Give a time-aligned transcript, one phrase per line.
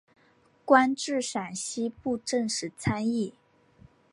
[0.65, 3.35] 官至陕西布政使参议。